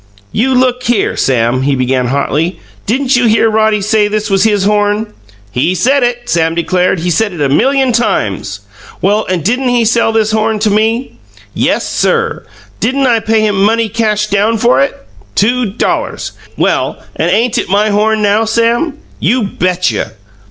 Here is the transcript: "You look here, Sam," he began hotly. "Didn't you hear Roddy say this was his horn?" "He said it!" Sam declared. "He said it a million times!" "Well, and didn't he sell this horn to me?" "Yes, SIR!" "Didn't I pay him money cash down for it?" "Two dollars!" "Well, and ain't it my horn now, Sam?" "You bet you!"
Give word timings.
"You 0.31 0.55
look 0.55 0.81
here, 0.85 1.15
Sam," 1.15 1.61
he 1.61 1.75
began 1.75 2.07
hotly. 2.07 2.59
"Didn't 2.87 3.15
you 3.15 3.27
hear 3.27 3.51
Roddy 3.51 3.81
say 3.81 4.07
this 4.07 4.31
was 4.31 4.45
his 4.45 4.63
horn?" 4.63 5.13
"He 5.51 5.75
said 5.75 6.01
it!" 6.01 6.27
Sam 6.27 6.55
declared. 6.55 7.01
"He 7.01 7.11
said 7.11 7.33
it 7.33 7.39
a 7.39 7.49
million 7.49 7.91
times!" 7.91 8.61
"Well, 8.99 9.27
and 9.29 9.43
didn't 9.43 9.69
he 9.69 9.85
sell 9.85 10.11
this 10.11 10.31
horn 10.31 10.57
to 10.61 10.71
me?" 10.71 11.17
"Yes, 11.53 11.87
SIR!" 11.87 12.47
"Didn't 12.79 13.05
I 13.05 13.19
pay 13.19 13.41
him 13.45 13.61
money 13.63 13.89
cash 13.89 14.25
down 14.25 14.57
for 14.57 14.81
it?" 14.81 15.05
"Two 15.35 15.67
dollars!" 15.67 16.31
"Well, 16.57 16.97
and 17.15 17.29
ain't 17.29 17.59
it 17.59 17.69
my 17.69 17.91
horn 17.91 18.23
now, 18.23 18.45
Sam?" 18.45 18.97
"You 19.19 19.43
bet 19.43 19.91
you!" 19.91 20.05